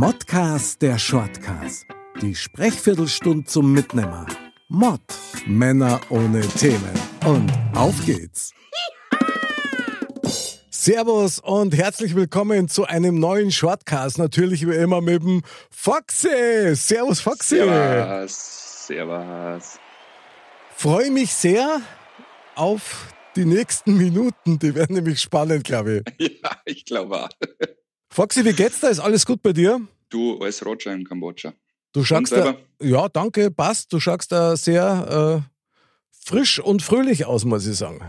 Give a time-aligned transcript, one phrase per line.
[0.00, 1.84] Modcast der Shortcast.
[2.22, 4.28] Die Sprechviertelstunde zum Mitnehmer.
[4.68, 5.00] Mod.
[5.44, 6.94] Männer ohne Themen.
[7.26, 8.52] Und auf geht's.
[10.70, 14.18] Servus und herzlich willkommen zu einem neuen Shortcast.
[14.18, 16.76] Natürlich wie immer mit dem Foxy.
[16.76, 17.56] Servus Foxy.
[17.56, 18.86] Servus.
[18.86, 19.80] Servus.
[20.76, 21.80] Freue mich sehr
[22.54, 24.60] auf die nächsten Minuten.
[24.60, 26.38] Die werden nämlich spannend, glaube ich.
[26.44, 27.30] Ja, ich glaube auch.
[28.10, 28.88] Foxy, wie geht's da?
[28.88, 29.80] Ist alles gut bei dir?
[30.08, 31.52] Du als Roger in Kambodscha.
[31.92, 33.92] Du schaust da, ja, danke, passt.
[33.92, 35.50] Du schaust da sehr äh,
[36.26, 38.00] frisch und fröhlich aus, muss ich sagen.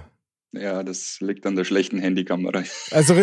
[0.52, 2.64] Ja, das liegt an der schlechten Handykamera.
[2.92, 3.16] Also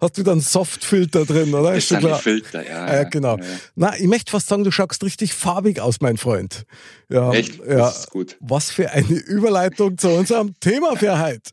[0.00, 1.72] hast du dann Softfilter drin, oder?
[1.72, 2.94] Das ein Filter, ja.
[2.96, 3.38] ja, genau.
[3.38, 3.50] Ja, ja.
[3.74, 6.64] Na, ich möchte fast sagen, du schaust richtig farbig aus, mein Freund.
[7.08, 7.58] Ja, Echt?
[7.58, 7.76] Ja.
[7.78, 8.36] Das ist gut.
[8.40, 11.52] Was für eine Überleitung zu unserem Thema für heute.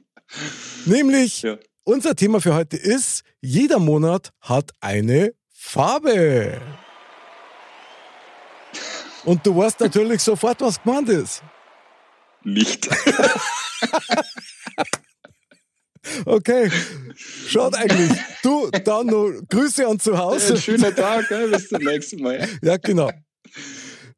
[0.86, 1.58] Nämlich, ja.
[1.86, 6.60] Unser Thema für heute ist, jeder Monat hat eine Farbe.
[9.24, 11.42] Und du weißt natürlich sofort, was gemeint ist
[12.46, 12.88] nicht.
[16.24, 16.70] Okay,
[17.48, 18.12] schaut eigentlich.
[18.40, 20.54] Du, dann noch Grüße an zu Hause.
[20.54, 22.48] Ja, schöner Tag, bis zum nächsten Mal.
[22.62, 23.10] Ja, genau.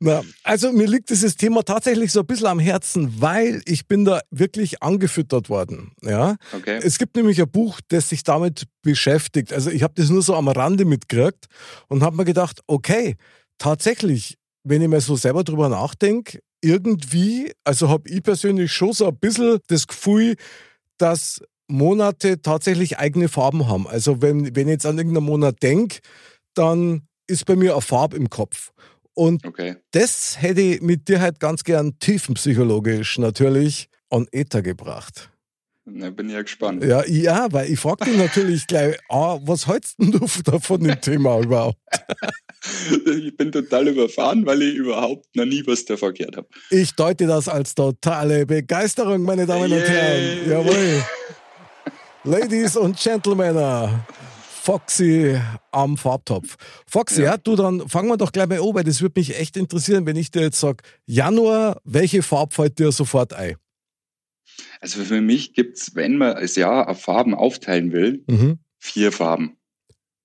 [0.00, 4.05] Na, also mir liegt dieses Thema tatsächlich so ein bisschen am Herzen, weil ich bin
[4.05, 5.90] da wirklich angefüttert worden.
[6.02, 6.36] Ja?
[6.55, 6.78] Okay.
[6.82, 9.52] Es gibt nämlich ein Buch, das sich damit beschäftigt.
[9.52, 11.46] Also ich habe das nur so am Rande mitgekriegt
[11.88, 13.16] und habe mir gedacht, okay,
[13.58, 19.08] tatsächlich, wenn ich mir so selber drüber nachdenke, irgendwie, also habe ich persönlich schon so
[19.08, 20.36] ein bisschen das Gefühl,
[20.98, 23.89] dass Monate tatsächlich eigene Farben haben.
[23.89, 25.98] Also wenn, wenn ich jetzt an irgendeinen Monat denke,
[26.55, 28.70] dann ist bei mir eine Farbe im Kopf.
[29.18, 29.74] Und okay.
[29.90, 35.30] das hätte ich mit dir halt ganz gern tiefenpsychologisch natürlich an Ether gebracht.
[35.84, 36.84] Na, bin ja gespannt.
[36.84, 41.40] Ja, ja, weil ich frage dich natürlich gleich, ah, was hältst du davon dem Thema
[41.40, 41.79] überhaupt?
[43.06, 46.48] ich bin total überfahren, weil ich überhaupt noch nie was davon gehört habe.
[46.70, 49.80] Ich deute das als totale Begeisterung, meine Damen yeah.
[49.80, 50.48] und Herren.
[50.48, 51.05] Jawohl.
[52.23, 53.56] Ladies und Gentlemen,
[54.68, 55.40] Foxy
[55.73, 56.58] am Farbtopf.
[56.86, 57.30] Foxy, ja.
[57.30, 57.36] ja.
[57.39, 60.17] du, dann fangen wir doch gleich mal an, weil das würde mich echt interessieren, wenn
[60.17, 63.56] ich dir jetzt sage, Januar, welche Farbe fällt dir sofort ein?
[64.83, 68.58] Also für mich gibt es, wenn man das Jahr auf Farben aufteilen will, mhm.
[68.79, 69.56] vier Farben.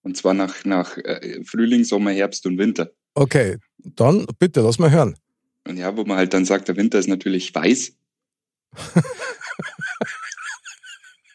[0.02, 2.92] Und zwar nach, nach äh, Frühling, Sommer, Herbst und Winter.
[3.14, 5.16] Okay, dann bitte, lass mal hören.
[5.66, 7.94] Und ja, wo man halt dann sagt, der Winter ist natürlich weiß.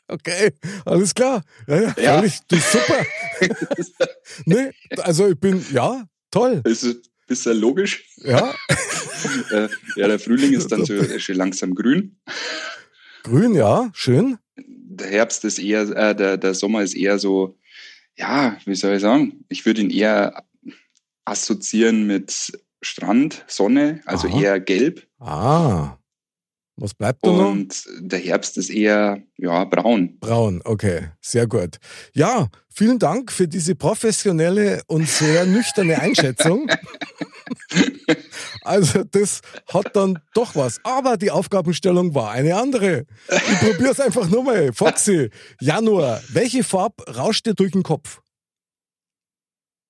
[0.08, 0.52] okay,
[0.84, 1.42] alles klar.
[1.66, 2.22] Ja, ja, ja.
[2.22, 3.06] Das ist super.
[4.46, 6.60] nee, also ich bin, ja, toll.
[6.64, 6.84] Ist,
[7.26, 8.04] ist ja logisch.
[8.18, 8.54] Ja.
[9.50, 12.16] Äh, ja, der Frühling ist dann so schon langsam grün.
[13.24, 14.38] Grün, ja, schön.
[14.56, 17.58] Der Herbst ist eher, äh, der, der Sommer ist eher so
[18.18, 20.44] ja, wie soll ich sagen, ich würde ihn eher
[21.24, 22.52] assoziieren mit
[22.82, 24.40] Strand, Sonne, also Aha.
[24.40, 25.06] eher gelb.
[25.20, 25.96] Ah.
[26.80, 27.50] Was bleibt da noch?
[27.50, 30.16] Und der Herbst ist eher ja, braun.
[30.20, 31.78] Braun, okay, sehr gut.
[32.14, 36.70] Ja, vielen Dank für diese professionelle und sehr nüchterne Einschätzung.
[38.62, 40.78] also das hat dann doch was.
[40.84, 43.06] Aber die Aufgabenstellung war eine andere.
[43.28, 44.72] Ich probiere es einfach nochmal.
[44.72, 48.20] Foxy, Januar, welche Farbe rauscht dir durch den Kopf?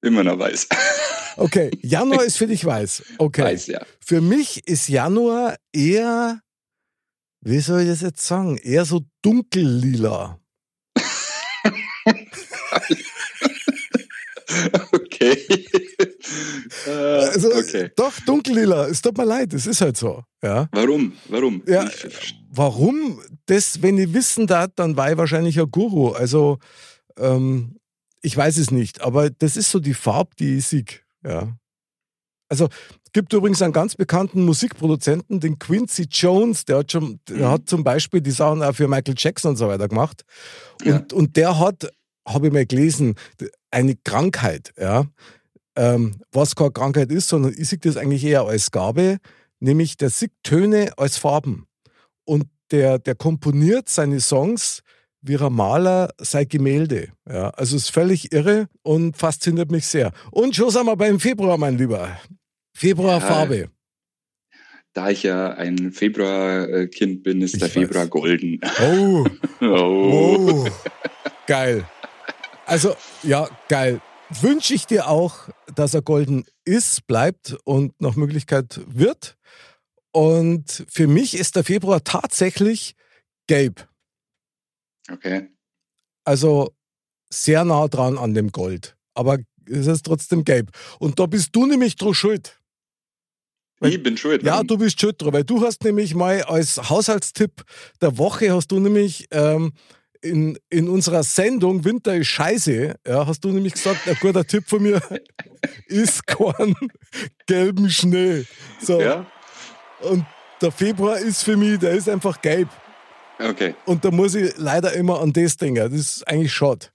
[0.00, 0.68] Immer noch weiß.
[1.36, 3.02] Okay, Januar ist für dich weiß.
[3.18, 3.42] Okay.
[3.42, 3.82] Weiß, ja.
[4.00, 6.40] Für mich ist Januar eher
[7.40, 8.56] wie soll ich das jetzt sagen?
[8.58, 10.40] Eher so dunkellila.
[14.92, 15.66] okay.
[16.86, 17.90] uh, also, okay.
[17.96, 18.88] Doch, dunkellila.
[18.88, 20.22] Es tut mir leid, es ist halt so.
[20.42, 20.68] Ja.
[20.72, 21.12] Warum?
[21.28, 21.62] Warum?
[21.66, 21.88] Ja,
[22.50, 23.20] warum?
[23.46, 26.10] Das, wenn ich wissen darf, dann war ich wahrscheinlich ein Guru.
[26.10, 26.58] Also,
[27.18, 27.76] ähm,
[28.22, 30.84] ich weiß es nicht, aber das ist so die Farbe, die ich sehe.
[31.24, 31.57] Ja.
[32.48, 32.68] Also
[33.12, 37.50] gibt übrigens einen ganz bekannten Musikproduzenten, den Quincy Jones, der hat, schon, der mhm.
[37.50, 40.22] hat zum Beispiel die Sachen auch für Michael Jackson und so weiter gemacht.
[40.84, 41.16] Und, ja.
[41.16, 41.90] und der hat,
[42.26, 43.14] habe ich mal gelesen,
[43.70, 45.06] eine Krankheit, ja.
[45.76, 49.18] Ähm, was keine Krankheit ist, sondern ich sehe das eigentlich eher als Gabe,
[49.60, 51.66] nämlich der sieht Töne als Farben.
[52.24, 54.82] Und der, der komponiert seine Songs
[55.20, 57.08] wie ein Maler sein Gemälde.
[57.28, 60.12] Ja, also es ist völlig irre und fasziniert mich sehr.
[60.30, 62.18] Und schon sind wir beim Februar, mein Lieber.
[62.78, 63.56] Februarfarbe.
[63.58, 63.66] Ja,
[64.92, 67.74] da ich ja ein Februarkind bin, ist Ich der weiß.
[67.74, 68.60] Februar golden.
[68.80, 69.26] Oh,
[69.60, 70.64] Oh.
[70.64, 70.68] oh,
[71.46, 71.84] geil.
[72.66, 74.00] Also, ja, geil.
[74.40, 79.36] Wünsche ich dir auch, dass er golden ist, bleibt und nach Möglichkeit wird.
[80.12, 82.94] Und für mich ist der Februar tatsächlich
[83.46, 83.88] gelb.
[85.10, 85.48] Okay.
[86.24, 86.74] Also
[87.30, 88.96] sehr nah dran an dem Gold.
[89.14, 90.70] Aber es ist trotzdem gelb.
[90.98, 92.57] Und da bist du nämlich dran schuld.
[93.80, 94.42] Ich bin schuld.
[94.42, 97.64] Ja, du bist schuld dran, weil du hast nämlich mal als Haushaltstipp
[98.00, 99.72] der Woche hast du nämlich ähm,
[100.20, 104.64] in, in unserer Sendung Winter ist scheiße, ja, hast du nämlich gesagt, ein guter Tipp
[104.66, 105.00] von mir
[105.86, 106.74] ist kein
[107.46, 108.44] gelben Schnee.
[108.80, 109.00] So.
[109.00, 109.26] Ja?
[110.00, 110.24] Und
[110.60, 112.68] der Februar ist für mich, der ist einfach gelb.
[113.38, 113.74] Okay.
[113.84, 115.76] Und da muss ich leider immer an das denken.
[115.76, 116.86] Das ist eigentlich schade.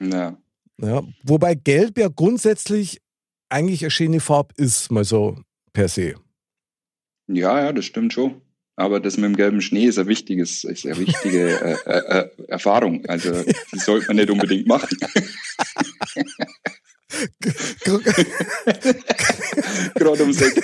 [0.00, 0.36] Ja.
[0.80, 3.00] Ja, wobei Gelb ja grundsätzlich
[3.48, 5.38] eigentlich eine schöne Farbe ist, mal so
[5.78, 6.14] per se.
[7.28, 8.42] ja, ja, das stimmt schon.
[8.74, 12.28] Aber das mit dem gelben Schnee ist eine, wichtiges, ist eine wichtige äh, äh, äh,
[12.48, 13.06] Erfahrung.
[13.06, 14.98] Also die sollte man nicht unbedingt machen.
[19.94, 20.60] Gerade ums Eck.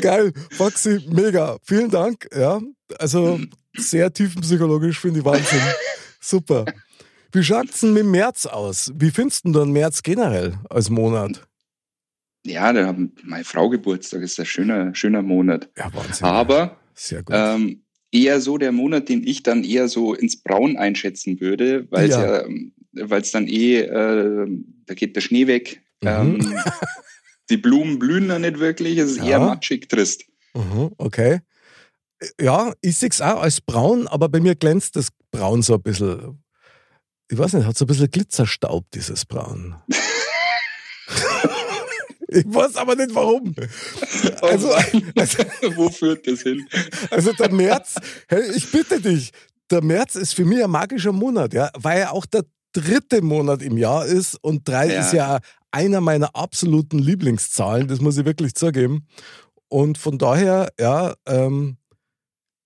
[0.00, 1.58] Geil, Foxy, mega.
[1.64, 2.28] Vielen Dank.
[2.32, 2.60] Ja,
[2.98, 3.40] also
[3.76, 5.60] sehr tiefenpsychologisch finde ich Wahnsinn.
[6.20, 6.64] Super.
[7.32, 8.92] Wie schaut's denn mit dem März aus?
[8.94, 11.42] Wie findest du den März generell als Monat?
[12.44, 15.68] Ja, da haben meine Frau Geburtstag, ist ein schöner, schöner Monat.
[15.78, 16.26] Ja, Wahnsinn.
[16.26, 17.34] Aber sehr gut.
[17.38, 22.08] ähm, eher so der Monat, den ich dann eher so ins Braun einschätzen würde, weil
[22.10, 22.42] es Ja.
[22.42, 22.48] ja,
[23.08, 24.46] weil es dann eh, äh,
[24.86, 25.82] da geht der Schnee weg.
[26.02, 26.08] Mhm.
[26.08, 26.62] Ähm,
[27.50, 29.24] die Blumen blühen da nicht wirklich, es ist Ja.
[29.24, 30.24] eher matschig trist.
[30.54, 31.40] Mhm, okay.
[32.40, 35.82] Ja, ich sehe es auch als braun, aber bei mir glänzt das Braun so ein
[35.82, 36.42] bisschen.
[37.30, 39.76] Ich weiß nicht, hat so ein bisschen Glitzerstaub, dieses Braun.
[42.32, 43.54] ich weiß aber nicht warum.
[44.40, 44.72] Also,
[45.16, 45.38] also,
[45.76, 46.66] Wo führt das hin?
[47.10, 47.96] also der März,
[48.28, 49.30] hey, ich bitte dich,
[49.70, 53.62] der März ist für mich ein magischer Monat, ja, weil er auch der dritte Monat
[53.62, 55.00] im Jahr ist und drei Ja.
[55.00, 55.38] ist ja
[55.70, 59.06] einer meiner absoluten Lieblingszahlen, das muss ich wirklich zugeben.
[59.68, 61.78] Und von daher, ja, ähm,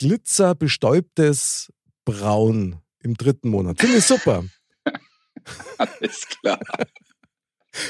[0.00, 1.72] glitzerbestäubtes
[2.04, 3.80] Braun im dritten Monat.
[3.80, 4.44] Finde ich super.
[5.78, 6.58] Alles klar.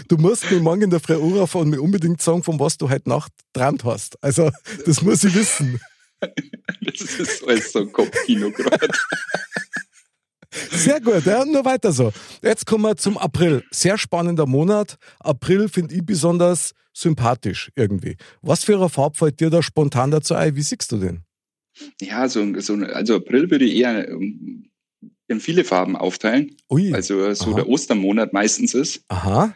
[0.09, 2.89] Du musst mir morgen in der Früh anrufen und mir unbedingt sagen, von was du
[2.91, 4.23] heute Nacht träumt hast.
[4.23, 4.51] Also,
[4.85, 5.81] das muss ich wissen.
[6.81, 8.89] Das ist alles so ein Kopfkino gerade.
[10.71, 12.13] Sehr gut, ja, nur weiter so.
[12.43, 13.63] Jetzt kommen wir zum April.
[13.71, 14.97] Sehr spannender Monat.
[15.21, 18.17] April finde ich besonders sympathisch irgendwie.
[18.41, 20.57] Was für eine Farbe fällt dir da spontan dazu ein?
[20.57, 21.25] Wie siehst du den?
[22.01, 24.71] Ja, so, so, also April würde ich eher ähm,
[25.29, 26.57] in viele Farben aufteilen.
[26.71, 26.95] Ui.
[26.95, 27.57] Also so Aha.
[27.57, 29.03] der Ostermonat meistens ist.
[29.09, 29.55] aha,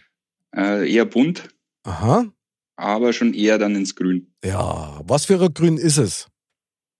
[0.54, 1.48] Äh, eher bunt,
[1.84, 2.26] aha.
[2.76, 4.32] aber schon eher dann ins Grün.
[4.44, 6.26] Ja, was für ein Grün ist es?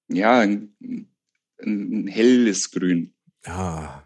[0.08, 0.74] Ja, ein,
[1.62, 3.12] ein helles Grün.
[3.46, 4.04] Ja.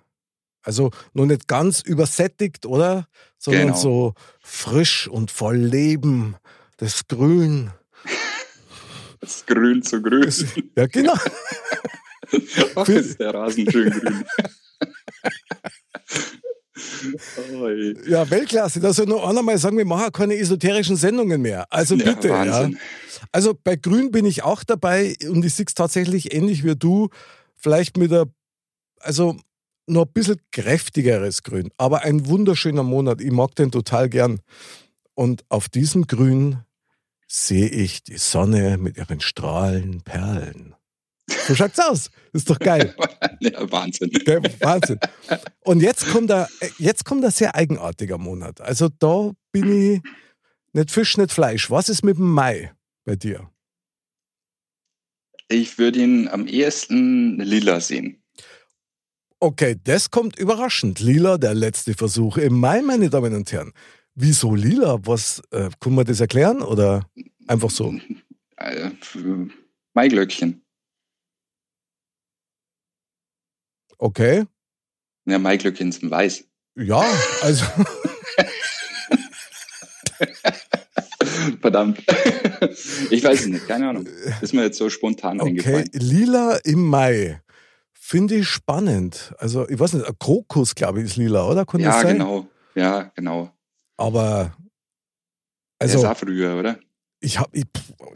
[0.63, 3.07] Also noch nicht ganz übersättigt, oder?
[3.39, 3.77] Sondern Genau.
[3.79, 6.37] so frisch und voll Leben.
[6.79, 7.71] Das Grün.
[9.21, 10.31] Das Grün zu grün.
[10.77, 11.15] Ja, genau.
[12.77, 14.25] Ach, ist der Rasen schön grün.
[18.07, 18.81] Ja, Weltklasse.
[18.81, 21.67] Da soll noch einer mal sagen, wir machen keine esoterischen Sendungen mehr.
[21.71, 22.29] Also Ja, bitte.
[22.29, 22.79] Ja, Wahnsinn.
[23.33, 27.09] Also bei Grün bin ich auch dabei und ich sehe es tatsächlich ähnlich wie du.
[27.57, 28.27] Vielleicht mit der,
[29.01, 29.37] also
[29.87, 33.21] noch ein bisschen kräftigeres Grün, aber ein wunderschöner Monat.
[33.21, 34.41] Ich mag den total gern.
[35.15, 36.59] Und auf diesem Grün
[37.29, 40.75] sehe ich die Sonne mit ihren Strahlen, Perlen.
[41.27, 42.11] So schaut's aus.
[42.33, 42.95] Ist doch geil.
[43.41, 44.11] Ja, Wahnsinn.
[44.11, 44.41] Gell?
[44.61, 44.99] Wahnsinn.
[45.65, 46.47] Und jetzt kommt, ein,
[46.79, 48.63] jetzt kommt ein sehr eigenartiger Monat.
[48.63, 50.01] Also da bin ich
[50.73, 51.71] nicht Fisch, nicht Fleisch.
[51.71, 52.73] Was ist mit dem Mai
[53.05, 53.51] bei dir?
[55.49, 58.23] Ich würde ihn am ehesten lila sehen.
[59.41, 61.01] Okay, das kommt überraschend.
[61.01, 63.73] Lila, der letzte Versuch im Mai, meine Damen und Herren.
[64.15, 64.99] Wieso lila?
[65.03, 67.07] Was, äh, kann man das erklären oder
[67.47, 67.95] einfach so?
[68.57, 68.91] Äh,
[69.93, 70.64] Maiglöckchen.
[74.05, 74.45] Okay,
[75.25, 76.45] Ja, Maiglöckchen sind weiß.
[76.77, 77.03] ja,
[77.41, 77.65] also
[81.63, 82.03] Verdammt.
[83.11, 84.07] Ich weiß es nicht, keine Ahnung.
[84.43, 85.89] Ist mir jetzt so spontan okay, eingefallen.
[85.93, 87.41] lila im Mai.
[87.93, 89.35] Finde ich spannend.
[89.39, 91.65] Also, ich weiß nicht, ein Krokus, glaube ich, ist lila, oder?
[91.65, 92.47] Kann Ja, genau.
[92.75, 93.51] Ja, genau.
[93.97, 94.55] Aber,
[95.79, 96.79] Also, ist auch früher, oder?
[97.25, 97.63] Ich habe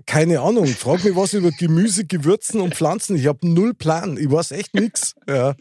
[0.05, 0.67] keine Ahnung.
[0.67, 3.17] Frag mich was über Gemüse, Gewürzen und Pflanzen.
[3.17, 4.19] Ich habe null Plan.
[4.19, 5.15] Ich weiß echt nichts.
[5.27, 5.55] Ja.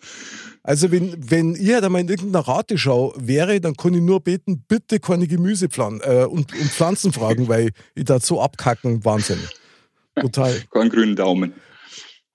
[0.64, 4.66] Also wenn, wenn ich halt einmal in irgendeiner Rateschau wäre, dann kann ich nur beten,
[4.68, 9.40] bitte keine Gemüse äh, und, und Pflanzen fragen, weil ich da so abkacken, Wahnsinn.
[10.16, 10.62] Total.
[10.72, 11.54] Keinen grünen Daumen.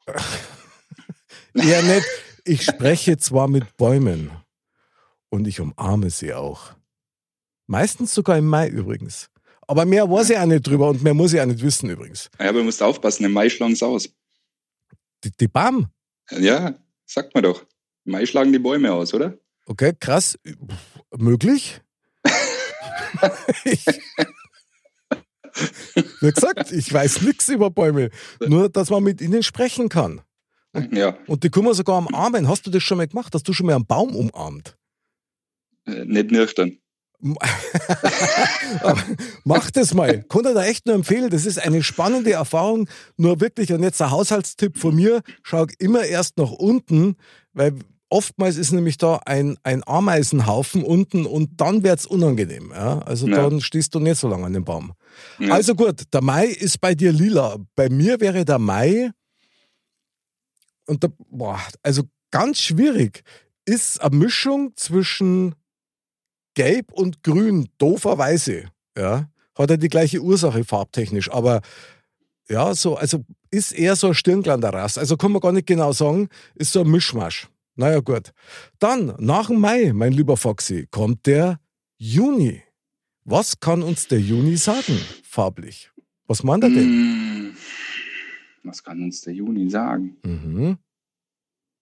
[1.54, 2.06] ja, nicht.
[2.44, 4.30] Ich spreche zwar mit Bäumen
[5.28, 6.72] und ich umarme sie auch.
[7.66, 9.28] Meistens sogar im Mai übrigens.
[9.72, 12.28] Aber mehr weiß ich auch nicht drüber und mehr muss ich auch nicht wissen übrigens.
[12.38, 14.06] Ja, aber du musst aufpassen, im Mai schlagen sie aus.
[15.24, 15.86] Die, die Baum?
[16.30, 16.74] Ja,
[17.06, 17.64] sagt man doch.
[18.04, 19.38] Im Mai schlagen die Bäume aus, oder?
[19.64, 20.38] Okay, krass.
[21.16, 21.80] Möglich?
[23.64, 23.86] ich,
[26.20, 28.10] wie gesagt, ich weiß nichts über Bäume.
[28.46, 30.20] Nur, dass man mit ihnen sprechen kann.
[30.74, 31.16] Und, ja.
[31.26, 32.46] und die kann man sogar umarmen.
[32.46, 33.34] Hast du das schon mal gemacht?
[33.34, 34.76] Hast du schon mal einen Baum umarmt?
[35.86, 36.81] Äh, nicht nüchtern.
[39.44, 40.24] Mach das mal.
[40.24, 41.30] Kann ich da echt nur empfehlen.
[41.30, 42.88] Das ist eine spannende Erfahrung.
[43.16, 47.14] Nur wirklich, und jetzt ein Haushaltstipp von mir, schau immer erst nach unten,
[47.52, 47.74] weil
[48.10, 52.72] oftmals ist nämlich da ein, ein Ameisenhaufen unten und dann wird es unangenehm.
[52.74, 52.98] Ja?
[53.00, 53.36] Also ja.
[53.36, 54.92] dann stehst du nicht so lange an dem Baum.
[55.38, 55.54] Ja.
[55.54, 57.58] Also gut, der Mai ist bei dir lila.
[57.76, 59.12] Bei mir wäre der Mai,
[60.86, 63.22] und da, boah, also ganz schwierig,
[63.64, 65.54] ist eine Mischung zwischen
[66.54, 68.64] Gelb und Grün, dooferweise.
[68.96, 71.60] Ja, hat er die gleiche Ursache farbtechnisch, aber
[72.48, 74.98] ja, so, also ist eher so ein Stirnglanderrast.
[74.98, 77.48] Also kann man gar nicht genau sagen, ist so ein Mischmasch.
[77.76, 78.32] Naja, gut.
[78.78, 81.58] Dann, nach dem Mai, mein lieber Foxy, kommt der
[81.96, 82.62] Juni.
[83.24, 85.90] Was kann uns der Juni sagen, farblich?
[86.26, 86.82] Was meint er denn?
[86.82, 87.56] Hm,
[88.64, 90.16] was kann uns der Juni sagen?
[90.24, 90.78] Mhm.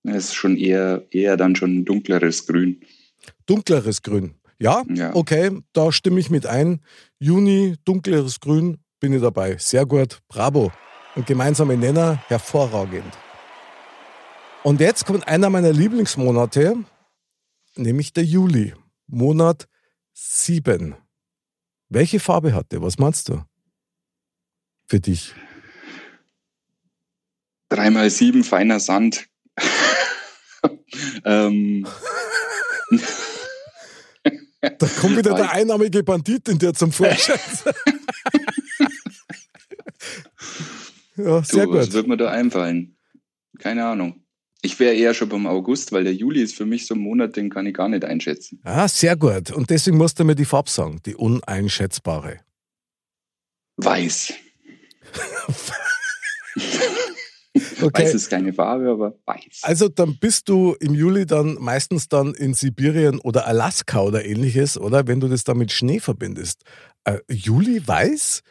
[0.03, 2.81] Es ist schon eher, eher dann schon ein dunkleres Grün.
[3.47, 4.35] Dunkleres Grün.
[4.61, 6.81] Ja, ja, okay, da stimme ich mit ein.
[7.19, 9.57] Juni, dunkleres Grün, bin ich dabei.
[9.57, 10.71] Sehr gut, bravo.
[11.17, 13.17] Und gemeinsame Nenner, hervorragend.
[14.63, 16.77] Und jetzt kommt einer meiner Lieblingsmonate,
[17.77, 18.75] nämlich der Juli,
[19.07, 19.67] Monat
[20.13, 20.95] 7.
[21.89, 22.83] Welche Farbe hat der?
[22.83, 23.43] Was meinst du?
[24.87, 25.35] Für dich?
[27.71, 29.27] Dreimal sieben, feiner Sand.
[31.25, 31.87] ähm.
[34.61, 37.39] Da kommt wieder der einnahmige Bandit in dir zum Vorschein.
[41.17, 41.81] ja, sehr du, gut.
[41.81, 42.97] Was wird mir da einfallen?
[43.59, 44.23] Keine Ahnung.
[44.63, 47.37] Ich wäre eher schon beim August, weil der Juli ist für mich so ein Monat,
[47.37, 48.61] den kann ich gar nicht einschätzen.
[48.63, 49.51] Ah, sehr gut.
[49.51, 52.41] Und deswegen musst du mir die Farbe sagen, die uneinschätzbare.
[53.79, 54.35] Weiß.
[57.83, 58.03] Okay.
[58.05, 59.61] Weiß ist keine Farbe, aber weiß.
[59.63, 64.79] Also dann bist du im Juli dann meistens dann in Sibirien oder Alaska oder ähnliches,
[64.79, 65.07] oder?
[65.07, 66.63] Wenn du das dann mit Schnee verbindest.
[67.05, 68.43] Äh, Juli weiß?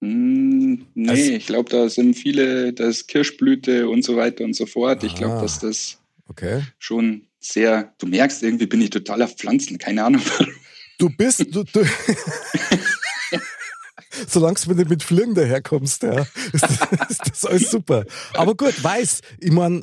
[0.00, 4.54] Mm, nee, also, ich glaube, da sind viele, da ist Kirschblüte und so weiter und
[4.54, 5.04] so fort.
[5.04, 6.62] Ich glaube, dass das okay.
[6.78, 10.52] schon sehr, du merkst, irgendwie bin ich total auf Pflanzen, keine Ahnung warum.
[10.98, 11.80] Du bist, du, du
[14.28, 18.04] solange du nicht mit Fliegen daherkommst, ja, ist, das, ist das alles super.
[18.34, 19.82] Aber gut, weiß, ich meine,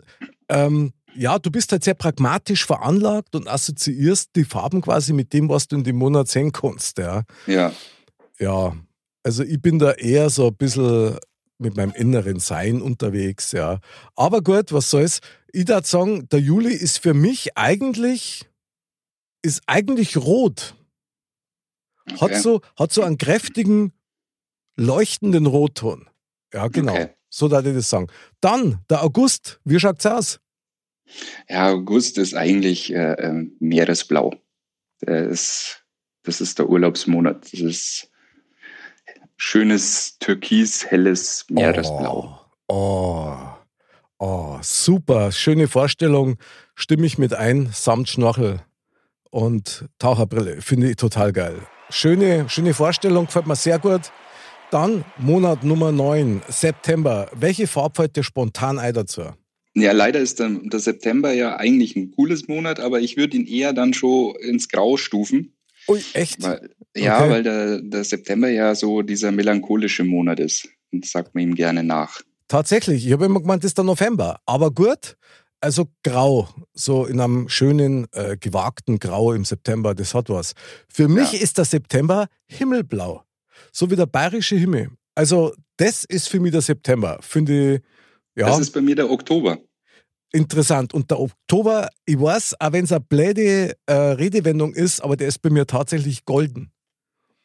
[0.49, 5.49] ähm, ja, du bist halt sehr pragmatisch veranlagt und assoziierst die Farben quasi mit dem,
[5.49, 7.23] was du in dem Monat sehen kannst, ja.
[7.47, 7.73] Ja.
[8.39, 8.75] Ja,
[9.23, 11.17] also ich bin da eher so ein bisschen
[11.57, 13.79] mit meinem inneren Sein unterwegs, ja.
[14.15, 15.21] Aber gut, was soll's.
[15.51, 18.45] Ich würde sagen, der Juli ist für mich eigentlich,
[19.41, 20.75] ist eigentlich rot.
[22.11, 22.21] Okay.
[22.21, 23.91] Hat, so, hat so einen kräftigen
[24.77, 26.07] leuchtenden Rotton.
[26.53, 26.93] Ja, genau.
[26.93, 27.09] Okay.
[27.29, 28.07] So darf ich das sagen.
[28.39, 30.39] Dann, der August, wie schaut's aus?
[31.49, 34.33] Ja, August ist eigentlich äh, äh Meeresblau.
[35.01, 35.85] Das ist,
[36.23, 37.51] das ist der Urlaubsmonat.
[37.51, 38.09] Das ist
[39.35, 42.39] schönes türkis, helles Meeresblau.
[42.67, 43.33] Oh,
[44.19, 45.31] oh, oh, super.
[45.31, 46.37] Schöne Vorstellung.
[46.75, 48.61] Stimme ich mit ein, samt Schnorchel
[49.29, 50.61] und Taucherbrille.
[50.61, 51.61] Finde ich total geil.
[51.89, 54.11] Schöne, schöne Vorstellung, gefällt mir sehr gut.
[54.69, 57.29] Dann Monat Nummer 9, September.
[57.33, 59.21] Welche Farbe fällt dir spontan ein dazu?
[59.75, 63.45] Ja, leider ist der, der, September ja eigentlich ein cooles Monat, aber ich würde ihn
[63.45, 65.53] eher dann schon ins Grau stufen.
[65.87, 66.43] Ui, echt?
[66.43, 67.29] Weil, ja, okay.
[67.29, 70.67] weil der, der September ja so dieser melancholische Monat ist.
[70.91, 72.21] Und sagt man ihm gerne nach.
[72.49, 74.39] Tatsächlich, ich habe immer gemeint, das ist der November.
[74.45, 75.15] Aber gut,
[75.61, 80.53] also grau, so in einem schönen, äh, gewagten Grau im September, das hat was.
[80.89, 81.39] Für mich ja.
[81.39, 83.26] ist der September himmelblau
[83.71, 84.89] so wie der bayerische Himmel.
[85.15, 87.17] Also, das ist für mich der September.
[87.21, 87.81] Finde ich,
[88.37, 88.47] ja.
[88.47, 89.59] Das ist bei mir der Oktober.
[90.31, 90.93] Interessant.
[90.93, 95.27] Und der Oktober, ich weiß, auch wenn es eine blöde äh, Redewendung ist, aber der
[95.27, 96.71] ist bei mir tatsächlich golden.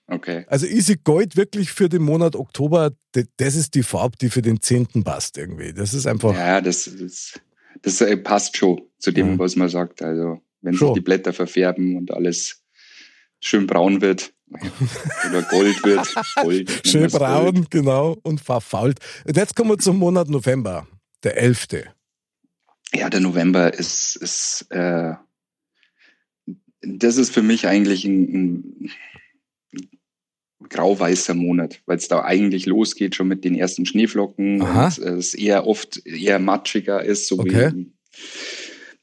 [0.06, 0.44] Okay.
[0.48, 2.90] Also Easy Gold wirklich für den Monat Oktober,
[3.36, 5.04] das ist die Farbe, die für den 10.
[5.04, 5.72] passt irgendwie.
[5.72, 6.34] Das ist einfach.
[6.34, 7.40] Ja, das, das,
[7.80, 9.38] das äh, passt schon zu dem, mhm.
[9.38, 10.02] was man sagt.
[10.02, 10.88] Also wenn schon.
[10.88, 12.62] sich die Blätter verfärben und alles
[13.40, 14.34] schön braun wird
[15.28, 16.14] oder Gold wird.
[16.42, 17.70] Gold, schön braun, Gold.
[17.70, 18.98] genau, und verfault.
[19.26, 20.86] Und jetzt kommen wir zum Monat November,
[21.22, 21.68] der 11.
[22.94, 25.14] Ja, der November ist, ist äh,
[26.82, 28.90] das ist für mich eigentlich ein,
[29.72, 34.86] ein grau-weißer Monat, weil es da eigentlich losgeht schon mit den ersten Schneeflocken Aha.
[34.86, 37.50] und es eher oft eher matschiger ist, so okay.
[37.72, 37.92] wie, im,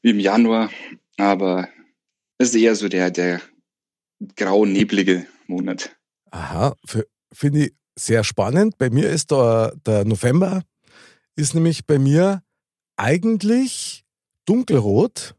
[0.02, 0.70] wie, im, Januar.
[1.16, 1.68] Aber
[2.38, 3.40] es ist eher so der, der
[4.36, 5.96] grau-neblige Monat.
[6.30, 6.74] Aha,
[7.32, 8.78] finde ich sehr spannend.
[8.78, 10.62] Bei mir ist der, der November,
[11.36, 12.42] ist nämlich bei mir
[12.96, 14.04] eigentlich
[14.46, 15.34] dunkelrot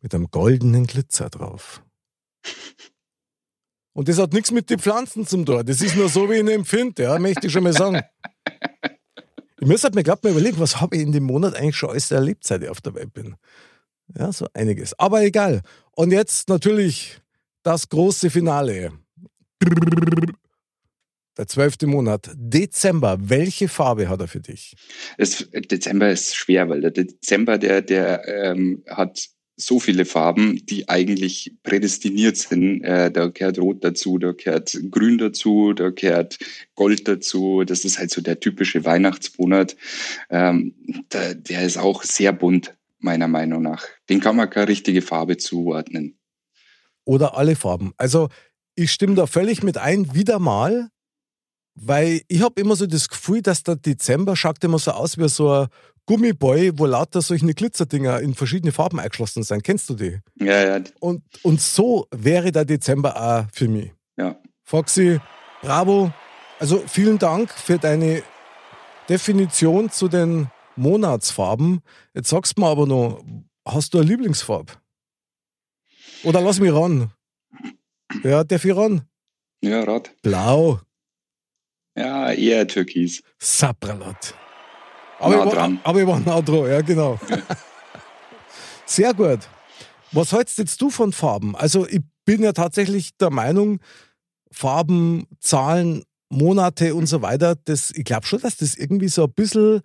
[0.00, 1.82] mit einem goldenen Glitzer drauf.
[3.94, 5.64] Und das hat nichts mit den Pflanzen zum tun.
[5.66, 8.00] Das ist nur so, wie ich ihn empfinde, ja, möchte ich schon mal sagen.
[9.60, 11.90] Ich muss halt mir gerade mal überlegen, was habe ich in dem Monat eigentlich schon
[11.90, 13.36] alles erlebt, seit ich auf der Welt bin.
[14.18, 14.98] Ja, so einiges.
[14.98, 15.62] Aber egal.
[15.92, 17.20] Und jetzt natürlich
[17.62, 18.92] das große Finale.
[21.38, 23.16] Der zwölfte Monat, Dezember.
[23.20, 24.76] Welche Farbe hat er für dich?
[25.16, 30.88] Das, Dezember ist schwer, weil der Dezember, der, der ähm, hat so viele Farben, die
[30.88, 32.82] eigentlich prädestiniert sind.
[32.82, 36.38] Äh, da gehört Rot dazu, da gehört Grün dazu, da gehört
[36.74, 37.64] Gold dazu.
[37.64, 39.76] Das ist halt so der typische Weihnachtsmonat.
[40.30, 40.74] Ähm,
[41.12, 43.86] der, der ist auch sehr bunt, meiner Meinung nach.
[44.08, 46.18] Den kann man keine richtige Farbe zuordnen.
[47.04, 47.92] Oder alle Farben.
[47.96, 48.28] Also
[48.74, 50.88] ich stimme da völlig mit ein, wieder mal,
[51.74, 55.28] weil ich habe immer so das Gefühl, dass der Dezember schaut immer so aus wie
[55.28, 55.68] so ein
[56.06, 59.62] Gummiboy, wo lauter solche Glitzerdinger in verschiedene Farben eingeschlossen sind.
[59.62, 60.18] Kennst du die?
[60.34, 60.84] Ja, ja.
[61.00, 63.92] Und, und so wäre der Dezember auch für mich.
[64.16, 64.36] Ja.
[64.64, 65.20] Foxy,
[65.62, 66.12] bravo.
[66.58, 68.22] Also vielen Dank für deine
[69.08, 71.80] Definition zu den Monatsfarben.
[72.14, 73.24] Jetzt sagst du mir aber noch,
[73.66, 74.72] hast du eine Lieblingsfarbe?
[76.24, 77.12] Oder lass mich ran.
[78.22, 79.02] Ja, darf ich ran?
[79.62, 80.12] Ja, rat.
[80.22, 80.80] Blau.
[81.96, 83.22] Ja, eher Türkis.
[83.38, 84.34] Sapralat.
[85.18, 87.18] Aber, nah ich war, aber ich war nah dran, ja, genau.
[88.86, 89.40] Sehr gut.
[90.10, 91.54] Was hältst jetzt du von Farben?
[91.54, 93.78] Also, ich bin ja tatsächlich der Meinung,
[94.50, 99.32] Farben, Zahlen, Monate und so weiter, das, ich glaube schon, dass das irgendwie so ein
[99.32, 99.82] bisschen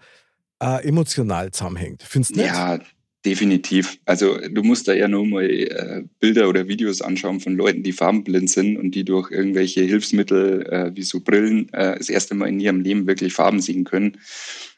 [0.61, 2.03] äh, emotional zusammenhängt.
[2.03, 2.47] Findest du nicht?
[2.49, 2.79] Ja,
[3.25, 3.97] Definitiv.
[4.05, 7.91] Also du musst da ja nur mal äh, Bilder oder Videos anschauen von Leuten, die
[7.91, 12.47] farbenblind sind und die durch irgendwelche Hilfsmittel äh, wie so Brillen äh, das erste Mal
[12.47, 14.19] in ihrem Leben wirklich Farben sehen können.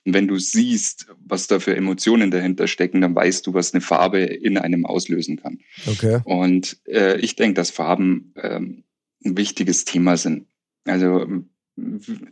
[0.06, 3.82] Und wenn du siehst, was da für Emotionen dahinter stecken, dann weißt du, was eine
[3.82, 5.60] Farbe in einem auslösen kann.
[5.86, 6.22] Okay.
[6.24, 8.84] Und äh, ich denke, dass Farben ähm,
[9.26, 10.48] ein wichtiges Thema sind.
[10.86, 11.28] Also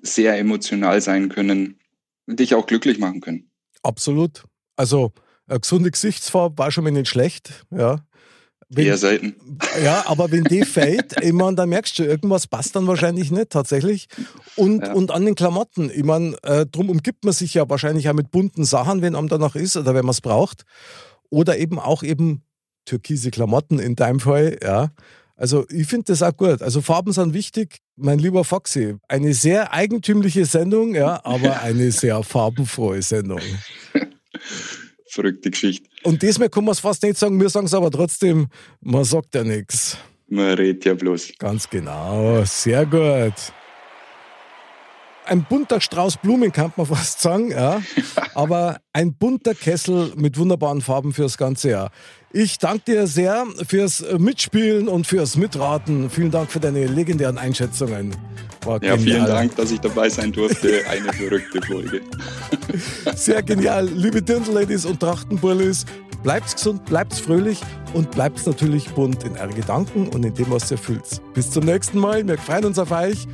[0.01, 1.79] sehr emotional sein können,
[2.27, 3.51] dich auch glücklich machen können.
[3.83, 4.45] Absolut.
[4.75, 5.13] Also
[5.47, 8.01] eine gesunde Gesichtsfarbe war schon mal nicht schlecht, ja.
[8.69, 9.35] Wenn, Eher selten.
[9.81, 13.49] Ja, aber wenn die fällt, ich meine, dann merkst du, irgendwas passt dann wahrscheinlich nicht
[13.49, 14.09] tatsächlich.
[14.57, 14.91] Und, ja.
[14.91, 18.29] und an den Klamotten, ich meine, äh, drum umgibt man sich ja wahrscheinlich auch mit
[18.29, 20.63] bunten Sachen, wenn einem danach ist oder wenn man es braucht.
[21.29, 22.43] Oder eben auch eben
[22.83, 24.91] türkise Klamotten in deinem Fall, ja.
[25.37, 26.61] Also ich finde das auch gut.
[26.61, 27.77] Also Farben sind wichtig.
[27.95, 33.39] Mein lieber Foxy, eine sehr eigentümliche Sendung, ja, aber eine sehr farbenfrohe Sendung.
[35.17, 35.89] verrückte Geschichte.
[36.03, 38.47] Und diesmal kann man es fast nicht sagen, wir sagen es aber trotzdem,
[38.81, 39.97] man sagt ja nichts.
[40.29, 41.33] Man redet ja bloß.
[41.39, 43.33] Ganz genau, sehr gut.
[45.27, 47.81] Ein bunter Strauß Blumen kann man fast sagen, ja.
[48.33, 51.91] aber ein bunter Kessel mit wunderbaren Farben fürs ganze Jahr.
[52.31, 56.09] Ich danke dir sehr fürs Mitspielen und fürs Mitraten.
[56.09, 58.15] Vielen Dank für deine legendären Einschätzungen.
[58.63, 58.99] War ja, genial.
[58.99, 60.85] vielen Dank, dass ich dabei sein durfte.
[60.89, 62.01] Eine verrückte Folge.
[63.15, 63.87] Sehr genial.
[63.87, 65.85] Liebe Dirndl-Ladies und Trachtenbullis,
[66.23, 67.61] bleibt gesund, bleibt fröhlich
[67.93, 71.21] und bleibt natürlich bunt in euren Gedanken und in dem, was ihr fühlt.
[71.33, 72.27] Bis zum nächsten Mal.
[72.27, 73.25] Wir freuen uns auf euch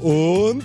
[0.00, 0.64] und